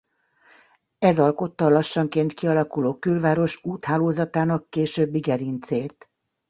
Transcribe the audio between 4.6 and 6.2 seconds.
későbbi gerincét.